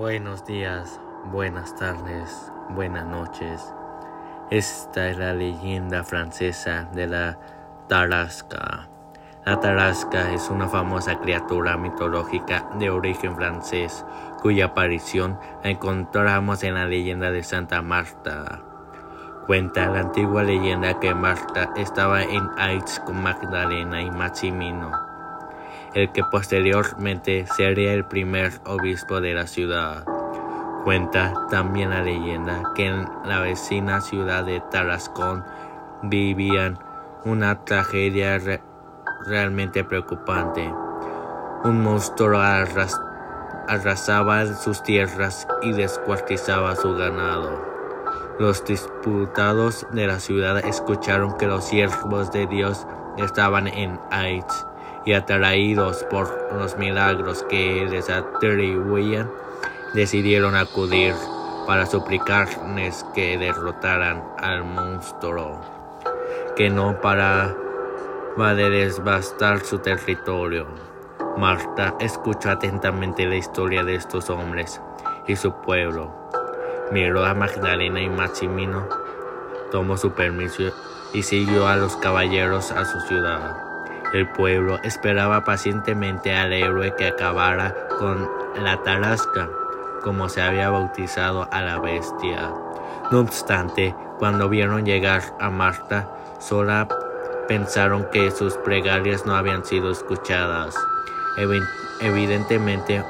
Buenos 0.00 0.46
días, 0.46 0.98
buenas 1.30 1.76
tardes, 1.76 2.50
buenas 2.70 3.04
noches. 3.04 3.62
Esta 4.50 5.10
es 5.10 5.18
la 5.18 5.34
leyenda 5.34 6.04
francesa 6.04 6.88
de 6.94 7.06
la 7.06 7.38
Tarasca. 7.86 8.88
La 9.44 9.60
Tarasca 9.60 10.32
es 10.32 10.48
una 10.48 10.68
famosa 10.68 11.20
criatura 11.20 11.76
mitológica 11.76 12.66
de 12.78 12.88
origen 12.88 13.36
francés 13.36 14.06
cuya 14.40 14.68
aparición 14.68 15.38
encontramos 15.64 16.62
en 16.62 16.76
la 16.76 16.86
leyenda 16.86 17.30
de 17.30 17.42
Santa 17.42 17.82
Marta. 17.82 18.62
Cuenta 19.46 19.90
la 19.90 20.00
antigua 20.00 20.42
leyenda 20.44 20.98
que 20.98 21.14
Marta 21.14 21.74
estaba 21.76 22.22
en 22.22 22.48
Aix 22.56 23.00
con 23.00 23.22
Magdalena 23.22 24.00
y 24.00 24.10
Maximino 24.10 25.09
el 25.94 26.12
que 26.12 26.22
posteriormente 26.24 27.46
sería 27.46 27.92
el 27.92 28.04
primer 28.04 28.52
obispo 28.64 29.20
de 29.20 29.34
la 29.34 29.46
ciudad. 29.46 30.04
Cuenta 30.84 31.34
también 31.50 31.90
la 31.90 32.02
leyenda 32.02 32.62
que 32.74 32.86
en 32.86 33.08
la 33.24 33.40
vecina 33.40 34.00
ciudad 34.00 34.44
de 34.44 34.60
Tarascón 34.70 35.44
vivían 36.02 36.78
una 37.24 37.64
tragedia 37.64 38.40
realmente 39.26 39.84
preocupante. 39.84 40.72
Un 41.64 41.82
monstruo 41.82 42.40
arrasaba 43.68 44.46
sus 44.54 44.82
tierras 44.82 45.46
y 45.60 45.72
descuartizaba 45.72 46.76
su 46.76 46.94
ganado. 46.94 47.68
Los 48.38 48.64
disputados 48.64 49.86
de 49.92 50.06
la 50.06 50.18
ciudad 50.18 50.64
escucharon 50.64 51.36
que 51.36 51.46
los 51.46 51.64
siervos 51.64 52.32
de 52.32 52.46
Dios 52.46 52.86
estaban 53.18 53.66
en 53.66 54.00
Aitz 54.10 54.69
y 55.04 55.14
atraídos 55.14 56.04
por 56.04 56.52
los 56.54 56.76
milagros 56.76 57.44
que 57.48 57.86
les 57.88 58.10
atribuían, 58.10 59.30
decidieron 59.94 60.54
acudir 60.54 61.14
para 61.66 61.86
suplicarles 61.86 63.04
que 63.14 63.38
derrotaran 63.38 64.22
al 64.38 64.64
monstruo, 64.64 65.60
que 66.56 66.70
no 66.70 67.00
paraba 67.00 67.54
de 68.54 68.70
desbastar 68.70 69.60
su 69.60 69.78
territorio. 69.78 70.66
Marta 71.36 71.94
escuchó 72.00 72.50
atentamente 72.50 73.26
la 73.26 73.36
historia 73.36 73.84
de 73.84 73.94
estos 73.94 74.30
hombres 74.30 74.80
y 75.26 75.36
su 75.36 75.52
pueblo. 75.52 76.10
Miró 76.90 77.24
a 77.24 77.34
Magdalena 77.34 78.00
y 78.00 78.10
Maximino, 78.10 78.88
tomó 79.70 79.96
su 79.96 80.10
permiso 80.12 80.64
y 81.12 81.22
siguió 81.22 81.68
a 81.68 81.76
los 81.76 81.96
caballeros 81.96 82.72
a 82.72 82.84
su 82.84 83.00
ciudad. 83.02 83.69
El 84.12 84.28
pueblo 84.28 84.80
esperaba 84.82 85.44
pacientemente 85.44 86.34
al 86.34 86.52
héroe 86.52 86.96
que 86.96 87.06
acabara 87.06 87.72
con 87.96 88.28
la 88.56 88.82
tarasca, 88.82 89.48
como 90.02 90.28
se 90.28 90.42
había 90.42 90.68
bautizado 90.68 91.48
a 91.52 91.62
la 91.62 91.78
bestia. 91.78 92.50
No 93.12 93.20
obstante, 93.20 93.94
cuando 94.18 94.48
vieron 94.48 94.84
llegar 94.84 95.22
a 95.38 95.48
Marta 95.50 96.08
sola, 96.40 96.88
pensaron 97.46 98.08
que 98.10 98.32
sus 98.32 98.54
plegarias 98.54 99.26
no 99.26 99.36
habían 99.36 99.64
sido 99.64 99.92
escuchadas. 99.92 100.74
evidentemente, 102.00 103.04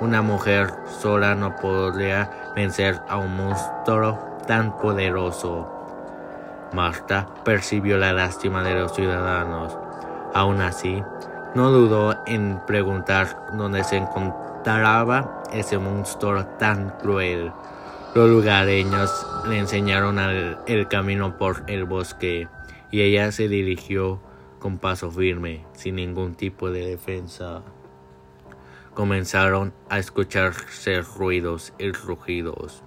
una 0.00 0.22
mujer 0.22 0.74
sola 1.00 1.36
no 1.36 1.54
podría 1.54 2.52
vencer 2.56 3.00
a 3.08 3.16
un 3.16 3.36
monstruo 3.36 4.18
tan 4.48 4.76
poderoso. 4.76 5.68
Marta 6.72 7.28
percibió 7.44 7.96
la 7.96 8.12
lástima 8.12 8.64
de 8.64 8.74
los 8.74 8.92
ciudadanos 8.92 9.78
Aún 10.34 10.62
así, 10.62 11.02
no 11.54 11.70
dudó 11.70 12.16
en 12.26 12.60
preguntar 12.66 13.48
dónde 13.52 13.84
se 13.84 13.98
encontraba 13.98 15.42
ese 15.52 15.76
monstruo 15.76 16.46
tan 16.58 16.90
cruel. 16.98 17.52
Los 18.14 18.30
lugareños 18.30 19.26
le 19.46 19.58
enseñaron 19.58 20.18
el 20.66 20.88
camino 20.88 21.36
por 21.36 21.64
el 21.66 21.84
bosque 21.84 22.48
y 22.90 23.02
ella 23.02 23.30
se 23.32 23.48
dirigió 23.48 24.20
con 24.58 24.78
paso 24.78 25.10
firme, 25.10 25.66
sin 25.74 25.96
ningún 25.96 26.34
tipo 26.34 26.70
de 26.70 26.86
defensa. 26.86 27.62
Comenzaron 28.94 29.74
a 29.90 29.98
escucharse 29.98 31.02
ruidos 31.02 31.74
y 31.78 31.92
rugidos. 31.92 32.82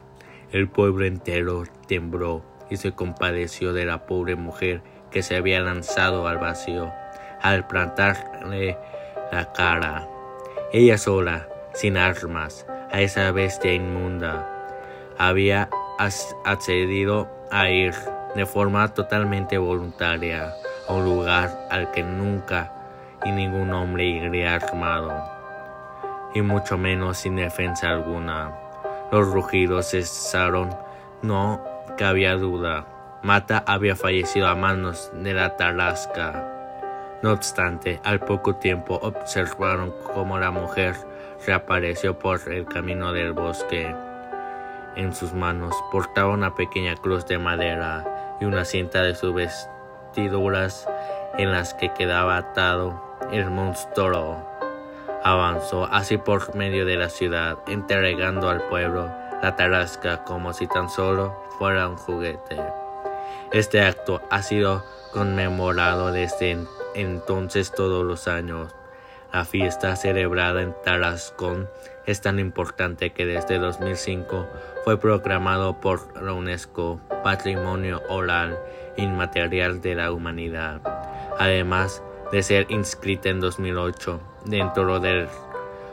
El 0.51 0.67
pueblo 0.67 1.05
entero 1.05 1.63
tembló 1.87 2.43
y 2.71 2.77
se 2.77 2.93
compadeció 2.93 3.73
de 3.73 3.85
la 3.85 4.07
pobre 4.07 4.35
mujer 4.35 4.81
que 5.11 5.21
se 5.21 5.35
había 5.35 5.59
lanzado 5.59 6.27
al 6.27 6.37
vacío 6.37 6.91
al 7.45 7.67
plantarle 7.67 8.75
la 9.31 9.53
cara. 9.53 10.07
Ella 10.73 10.97
sola, 10.97 11.47
sin 11.73 11.95
armas, 11.95 12.65
a 12.91 13.01
esa 13.01 13.31
bestia 13.31 13.71
inmunda, 13.71 14.49
había 15.19 15.69
accedido 16.43 17.29
a 17.51 17.69
ir 17.69 17.93
de 18.33 18.47
forma 18.47 18.93
totalmente 18.93 19.59
voluntaria 19.59 20.53
a 20.87 20.93
un 20.93 21.05
lugar 21.05 21.67
al 21.69 21.91
que 21.91 22.03
nunca 22.03 22.71
y 23.23 23.31
ningún 23.31 23.71
hombre 23.73 24.05
iría 24.05 24.55
armado, 24.55 25.13
y 26.33 26.41
mucho 26.41 26.79
menos 26.79 27.19
sin 27.19 27.35
defensa 27.35 27.91
alguna. 27.91 28.53
Los 29.11 29.31
rugidos 29.31 29.91
cesaron, 29.91 30.75
no 31.21 31.63
cabía 31.95 32.33
duda. 32.33 32.85
Mata 33.21 33.63
había 33.67 33.95
fallecido 33.95 34.47
a 34.47 34.55
manos 34.55 35.11
de 35.13 35.33
la 35.33 35.55
tarasca. 35.55 36.54
No 37.21 37.31
obstante, 37.31 37.99
al 38.03 38.19
poco 38.19 38.55
tiempo 38.55 38.99
observaron 39.01 39.93
cómo 40.13 40.37
la 40.37 40.51
mujer 40.51 40.95
reapareció 41.45 42.19
por 42.19 42.39
el 42.51 42.65
camino 42.65 43.13
del 43.13 43.33
bosque. 43.33 43.95
En 44.95 45.13
sus 45.13 45.33
manos 45.33 45.75
portaba 45.91 46.33
una 46.33 46.55
pequeña 46.55 46.95
cruz 46.95 47.25
de 47.25 47.37
madera 47.37 48.37
y 48.39 48.45
una 48.45 48.65
cinta 48.65 49.01
de 49.01 49.15
sus 49.15 49.33
vestiduras 49.33 50.87
en 51.37 51.51
las 51.51 51.73
que 51.73 51.93
quedaba 51.93 52.37
atado 52.37 53.01
el 53.31 53.49
monstruo. 53.49 54.45
Avanzó 55.23 55.85
así 55.85 56.17
por 56.17 56.55
medio 56.55 56.85
de 56.85 56.97
la 56.97 57.09
ciudad, 57.09 57.57
entregando 57.67 58.49
al 58.49 58.61
pueblo 58.63 59.09
la 59.41 59.55
tarasca 59.55 60.23
como 60.23 60.53
si 60.53 60.67
tan 60.67 60.89
solo 60.89 61.35
fuera 61.57 61.87
un 61.89 61.97
juguete. 61.97 62.84
Este 63.51 63.81
acto 63.81 64.21
ha 64.29 64.41
sido 64.41 64.83
conmemorado 65.13 66.11
desde 66.11 66.57
entonces 66.95 67.71
todos 67.71 68.03
los 68.03 68.27
años. 68.27 68.75
La 69.31 69.45
fiesta 69.45 69.95
celebrada 69.95 70.61
en 70.61 70.73
Tarascón 70.83 71.69
es 72.05 72.21
tan 72.21 72.39
importante 72.39 73.11
que 73.11 73.25
desde 73.25 73.57
2005 73.59 74.47
fue 74.83 74.99
proclamado 74.99 75.79
por 75.81 76.21
la 76.21 76.33
UNESCO 76.33 76.99
Patrimonio 77.23 78.01
Oral 78.07 78.57
Inmaterial 78.97 79.81
de 79.81 79.95
la 79.95 80.11
Humanidad, 80.11 80.81
además 81.37 82.01
de 82.31 82.43
ser 82.43 82.67
inscrita 82.69 83.29
en 83.29 83.39
2008 83.39 84.21
dentro 84.45 84.99
del 84.99 85.27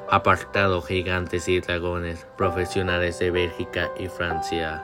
apartado 0.08 0.82
Gigantes 0.82 1.48
y 1.48 1.60
Dragones 1.60 2.26
Profesionales 2.36 3.18
de 3.18 3.30
Bélgica 3.30 3.90
y 3.98 4.08
Francia. 4.08 4.80